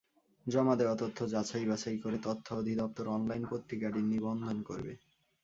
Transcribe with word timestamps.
জমা 0.45 0.73
দেওয়া 0.75 0.95
তথ্য 0.95 1.19
যাচাই 1.29 1.65
বাছাই 1.65 1.97
করে 1.97 2.17
তথ্য 2.23 2.47
অধিদপ্তর 2.55 3.05
অনলাইন 3.07 3.43
পত্রিকাটির 3.51 4.05
নিবন্ধন 4.05 4.57
করবে। 4.63 4.93